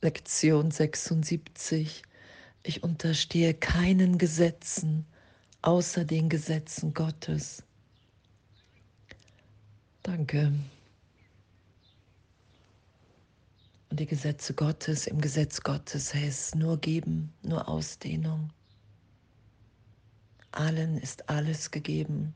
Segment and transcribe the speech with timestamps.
[0.00, 2.02] Lektion 76.
[2.62, 5.06] Ich unterstehe keinen Gesetzen
[5.62, 7.64] außer den Gesetzen Gottes.
[10.04, 10.52] Danke.
[13.90, 18.50] Und die Gesetze Gottes, im Gesetz Gottes heißt nur geben, nur Ausdehnung.
[20.52, 22.34] Allen ist alles gegeben,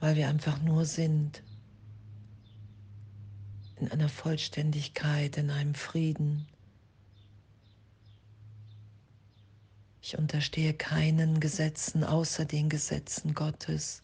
[0.00, 1.42] weil wir einfach nur sind
[3.84, 6.46] in einer Vollständigkeit, in einem Frieden.
[10.00, 14.02] Ich unterstehe keinen Gesetzen außer den Gesetzen Gottes.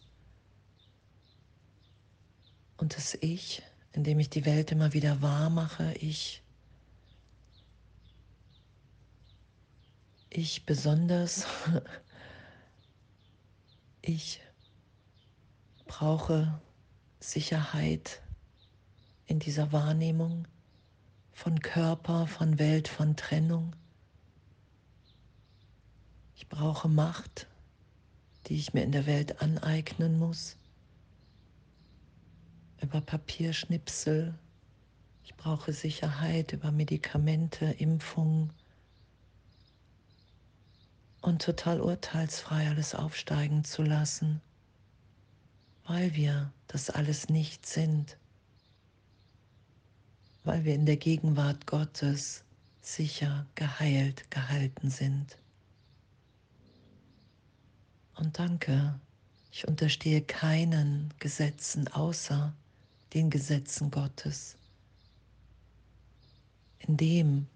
[2.76, 6.42] Und das Ich, indem ich die Welt immer wieder wahr mache, ich,
[10.28, 11.46] ich besonders,
[14.02, 14.40] ich
[15.86, 16.60] brauche
[17.18, 18.22] Sicherheit
[19.30, 20.48] in dieser Wahrnehmung
[21.30, 23.76] von Körper, von Welt, von Trennung.
[26.34, 27.46] Ich brauche Macht,
[28.46, 30.56] die ich mir in der Welt aneignen muss,
[32.82, 34.34] über Papierschnipsel.
[35.22, 38.52] Ich brauche Sicherheit über Medikamente, Impfungen
[41.20, 44.40] und total urteilsfrei alles aufsteigen zu lassen,
[45.86, 48.16] weil wir das alles nicht sind
[50.44, 52.44] weil wir in der Gegenwart Gottes
[52.80, 55.36] sicher geheilt gehalten sind.
[58.16, 58.98] Und danke,
[59.52, 62.52] ich unterstehe keinen Gesetzen außer
[63.14, 64.56] den Gesetzen Gottes.
[66.78, 67.46] In dem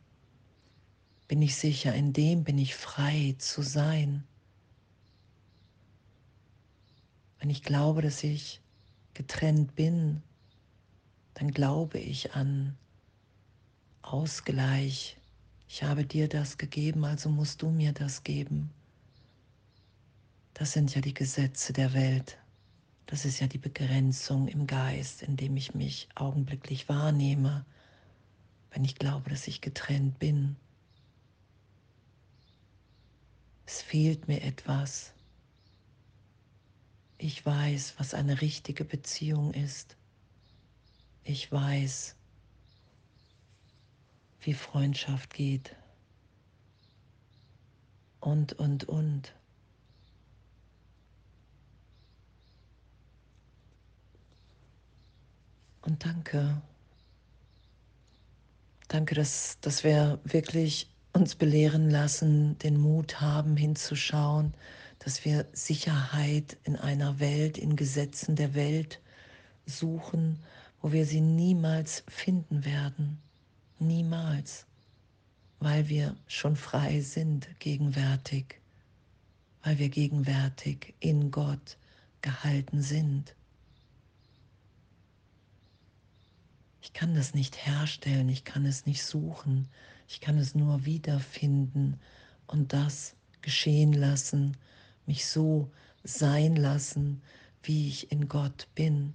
[1.29, 4.25] bin ich sicher, in dem bin ich frei zu sein.
[7.39, 8.61] Wenn ich glaube, dass ich
[9.15, 10.23] getrennt bin
[11.35, 12.77] dann glaube ich an
[14.03, 15.17] Ausgleich.
[15.69, 18.71] Ich habe dir das gegeben, also musst du mir das geben.
[20.55, 22.39] Das sind ja die Gesetze der Welt.
[23.07, 27.65] Das ist ja die Begrenzung im Geist, in dem ich mich augenblicklich wahrnehme,
[28.71, 30.57] wenn ich glaube, dass ich getrennt bin.
[33.67, 35.13] Es fehlt mir etwas.
[37.19, 39.97] Ich weiß, was eine richtige Beziehung ist.
[41.27, 42.17] Ich weiß,
[44.43, 45.75] wie Freundschaft geht.
[48.21, 49.35] Und, und, und.
[55.81, 56.61] Und danke.
[58.89, 64.53] Danke, dass, dass wir wirklich uns belehren lassen, den Mut haben, hinzuschauen,
[64.99, 69.01] dass wir Sicherheit in einer Welt, in Gesetzen der Welt
[69.65, 70.39] suchen
[70.85, 73.19] wo wir sie niemals finden werden.
[73.79, 74.67] Niemals.
[75.59, 78.61] Weil wir schon frei sind gegenwärtig.
[79.63, 81.79] Weil wir gegenwärtig in Gott
[82.21, 83.35] gehalten sind.
[86.83, 89.71] Ich kann das nicht herstellen, ich kann es nicht suchen,
[90.07, 91.99] ich kann es nur wiederfinden
[92.47, 94.59] und das geschehen lassen,
[95.07, 95.71] mich so
[96.03, 97.23] sein lassen,
[97.63, 99.15] wie ich in Gott bin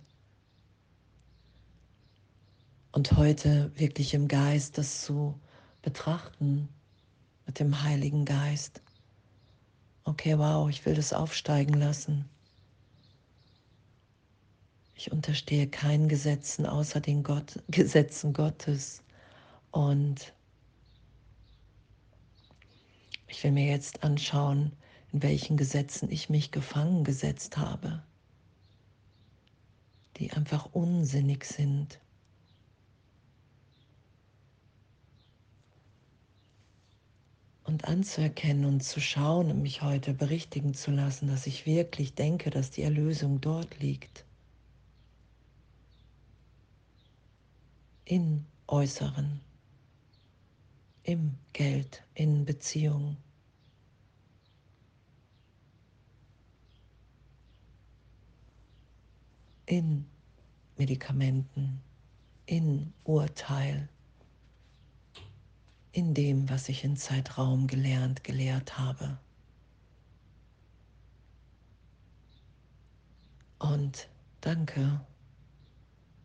[2.91, 5.39] und heute wirklich im Geist das zu
[5.81, 6.69] betrachten
[7.45, 8.81] mit dem Heiligen Geist.
[10.03, 12.25] Okay, wow, ich will das aufsteigen lassen.
[14.95, 19.03] Ich unterstehe keinen Gesetzen außer den Gott, Gesetzen Gottes.
[19.71, 20.33] Und
[23.27, 24.73] ich will mir jetzt anschauen,
[25.13, 28.03] in welchen Gesetzen ich mich gefangen gesetzt habe,
[30.17, 32.00] die einfach unsinnig sind.
[37.69, 42.50] Und anzuerkennen und zu schauen und mich heute berichtigen zu lassen, dass ich wirklich denke,
[42.50, 44.25] dass die Erlösung dort liegt.
[48.06, 49.39] In Äußeren,
[51.04, 53.18] im Geld, in Beziehungen.
[59.65, 60.07] in
[60.77, 61.80] Medikamenten,
[62.48, 63.88] in Urteil
[65.91, 69.18] in dem, was ich in Zeitraum gelernt, gelehrt habe.
[73.57, 74.07] Und
[74.41, 75.01] danke,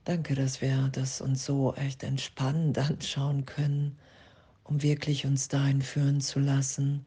[0.05, 3.99] danke, dass wir das uns so echt entspannt anschauen können,
[4.64, 7.05] um wirklich uns dahin führen zu lassen,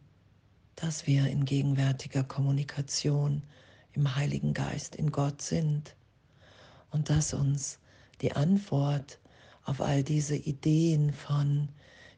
[0.75, 3.41] dass wir in gegenwärtiger Kommunikation
[3.93, 5.95] im Heiligen Geist in Gott sind
[6.91, 7.79] und dass uns
[8.21, 9.19] die Antwort
[9.63, 11.69] auf all diese Ideen von,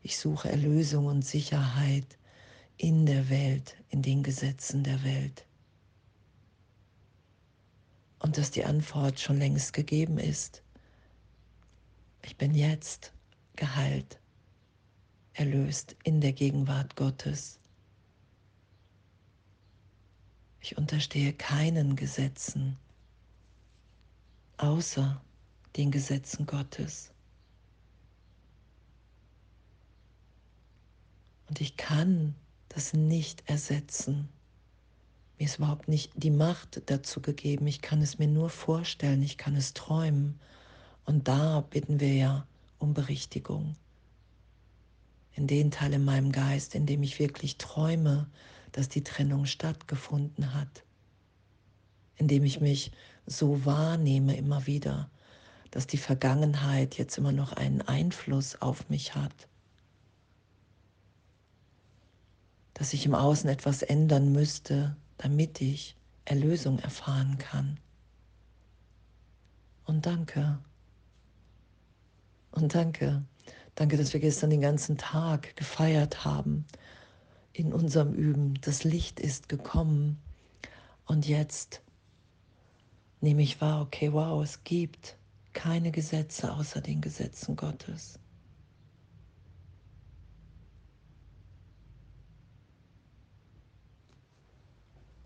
[0.02, 2.18] ich suche Erlösung und Sicherheit
[2.78, 5.46] in der Welt, in den Gesetzen der Welt.
[8.20, 10.62] Und dass die Antwort schon längst gegeben ist.
[12.24, 13.14] Ich bin jetzt
[13.56, 14.20] geheilt,
[15.34, 17.60] erlöst in der Gegenwart Gottes.
[20.62, 22.78] Ich unterstehe keinen Gesetzen
[24.60, 25.22] außer
[25.78, 27.12] den Gesetzen Gottes.
[31.50, 32.36] Und ich kann
[32.70, 34.30] das nicht ersetzen.
[35.40, 37.66] Mir ist überhaupt nicht die Macht dazu gegeben.
[37.66, 40.40] Ich kann es mir nur vorstellen, ich kann es träumen.
[41.06, 42.48] Und da bitten wir ja
[42.78, 43.76] um Berichtigung.
[45.34, 48.28] In den Teil in meinem Geist, in dem ich wirklich träume,
[48.72, 50.84] dass die Trennung stattgefunden hat.
[52.18, 52.92] In dem ich mich
[53.26, 55.10] so wahrnehme immer wieder,
[55.72, 59.48] dass die Vergangenheit jetzt immer noch einen Einfluss auf mich hat.
[62.80, 67.78] Dass ich im Außen etwas ändern müsste, damit ich Erlösung erfahren kann.
[69.84, 70.58] Und danke.
[72.52, 73.22] Und danke.
[73.76, 76.66] Danke, dass wir gestern den ganzen Tag gefeiert haben
[77.52, 78.54] in unserem Üben.
[78.62, 80.18] Das Licht ist gekommen.
[81.06, 81.82] Und jetzt
[83.20, 85.18] nehme ich wahr, okay, wow, es gibt
[85.52, 88.20] keine Gesetze außer den Gesetzen Gottes.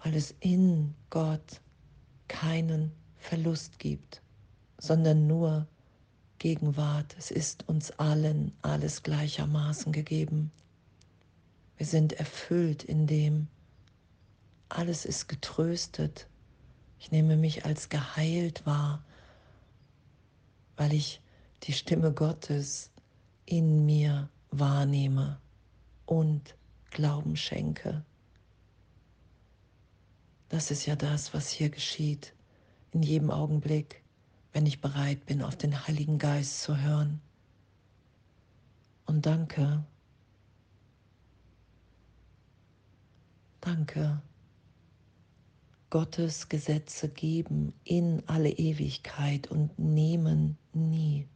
[0.03, 1.61] Weil es in Gott
[2.27, 4.21] keinen Verlust gibt,
[4.77, 5.67] sondern nur
[6.39, 7.15] Gegenwart.
[7.17, 10.51] Es ist uns allen alles gleichermaßen gegeben.
[11.77, 13.47] Wir sind erfüllt in dem,
[14.69, 16.27] alles ist getröstet,
[17.00, 19.03] ich nehme mich als geheilt wahr,
[20.75, 21.21] weil ich
[21.63, 22.91] die Stimme Gottes
[23.45, 25.39] in mir wahrnehme
[26.05, 26.55] und
[26.91, 28.03] Glauben schenke.
[30.53, 32.35] Das ist ja das, was hier geschieht,
[32.91, 34.03] in jedem Augenblick,
[34.51, 37.19] wenn ich bereit bin, auf den Heiligen Geist zu hören.
[39.07, 39.83] Und danke,
[43.61, 44.21] danke
[45.89, 51.27] Gottes Gesetze geben in alle Ewigkeit und nehmen nie.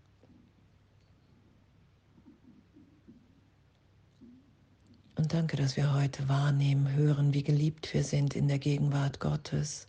[5.27, 9.85] Und danke, dass wir heute wahrnehmen, hören, wie geliebt wir sind in der Gegenwart Gottes,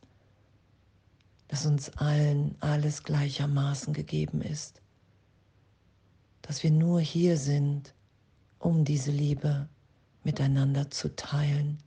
[1.47, 4.83] dass uns allen alles gleichermaßen gegeben ist,
[6.43, 7.95] dass wir nur hier sind,
[8.59, 9.69] um diese Liebe
[10.25, 11.79] miteinander zu teilen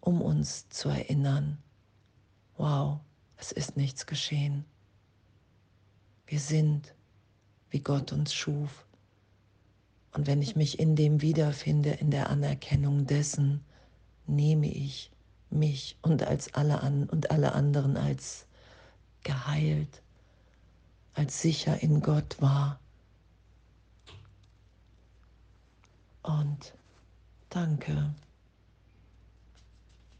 [0.00, 1.56] um uns zu erinnern,
[2.58, 3.00] wow,
[3.38, 4.66] es ist nichts geschehen.
[6.26, 6.94] Wir sind,
[7.70, 8.84] wie Gott uns schuf.
[10.12, 13.64] Und wenn ich mich in dem wiederfinde, in der Anerkennung dessen,
[14.26, 15.10] nehme ich
[15.50, 18.46] mich und, als alle an, und alle anderen als
[19.22, 20.02] geheilt,
[21.14, 22.78] als sicher in Gott wahr.
[26.22, 26.74] Und
[27.48, 28.14] danke.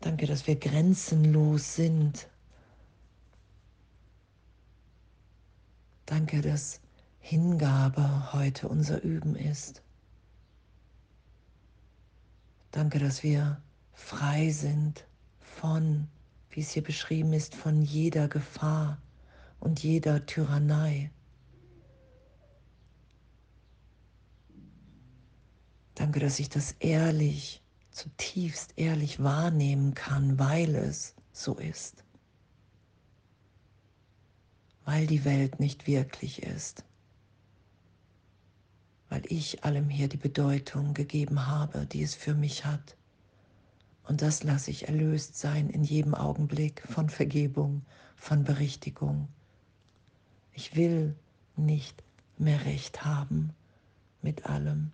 [0.01, 2.29] Danke, dass wir grenzenlos sind.
[6.07, 6.81] Danke, dass
[7.29, 9.83] Hingabe heute unser Üben ist.
[12.71, 13.61] Danke, dass wir
[13.93, 15.07] frei sind
[15.39, 16.09] von,
[16.49, 18.97] wie es hier beschrieben ist, von jeder Gefahr
[19.61, 21.11] und jeder Tyrannei.
[25.97, 32.05] Danke, dass ich das ehrlich zutiefst ehrlich wahrnehmen kann, weil es so ist.
[34.87, 36.88] Weil die Welt nicht wirklich ist.
[39.09, 42.97] Weil ich allem hier die Bedeutung gegeben habe, die es für mich hat.
[44.05, 47.83] Und das lasse ich erlöst sein in jedem Augenblick von Vergebung,
[48.17, 49.29] von Berichtigung.
[50.53, 51.15] Ich will
[51.57, 52.03] nicht
[52.39, 53.51] mehr recht haben
[54.23, 54.93] mit allem.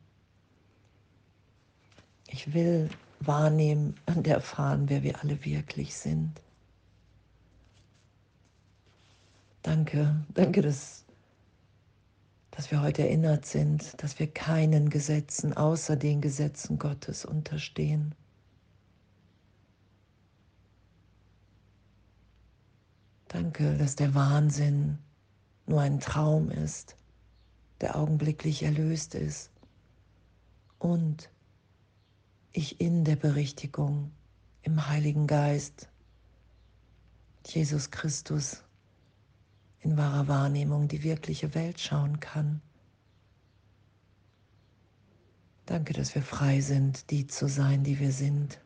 [2.29, 2.91] Ich will
[3.21, 6.41] wahrnehmen und erfahren, wer wir alle wirklich sind.
[9.63, 11.04] Danke, danke, dass,
[12.57, 18.15] dass wir heute erinnert sind, dass wir keinen Gesetzen außer den Gesetzen Gottes unterstehen.
[23.27, 24.99] Danke, dass der Wahnsinn
[25.67, 26.97] nur ein Traum ist,
[27.81, 29.51] der augenblicklich erlöst ist
[30.79, 31.31] und
[32.53, 34.13] ich in der Berichtigung
[34.63, 35.89] im Heiligen Geist,
[37.47, 38.64] Jesus Christus,
[39.85, 42.63] in wahrer Wahrnehmung die wirkliche Welt schauen kann.
[45.67, 48.61] Danke, dass wir frei sind, die zu sein, die wir sind.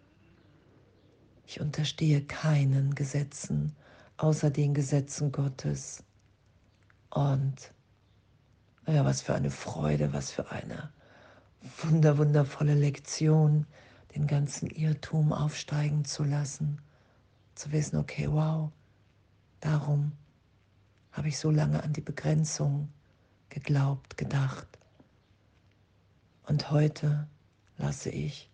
[1.46, 3.75] Ich unterstehe keinen Gesetzen
[4.16, 6.04] außer den Gesetzen Gottes.
[7.10, 7.72] Und
[8.87, 10.92] ja, was für eine Freude, was für eine
[11.82, 13.66] wunder, wundervolle Lektion,
[14.14, 16.80] den ganzen Irrtum aufsteigen zu lassen,
[17.54, 18.70] zu wissen, okay, wow,
[19.60, 20.12] darum
[21.18, 22.92] habe ich so lange an die Begrenzung
[23.48, 24.68] geglaubt, gedacht.
[26.46, 27.26] Und heute
[27.76, 28.48] lasse ich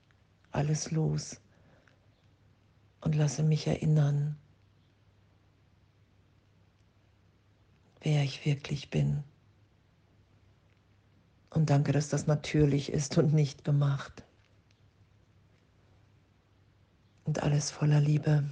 [0.50, 1.42] alles los
[3.02, 4.38] und lasse mich erinnern,
[8.00, 9.22] wer ich wirklich bin.
[11.50, 14.24] Und danke, dass das natürlich ist und nicht gemacht.
[17.24, 18.42] Und alles voller Liebe.